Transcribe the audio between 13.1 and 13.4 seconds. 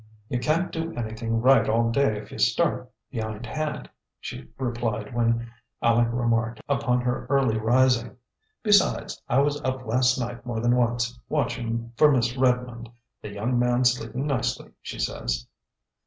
The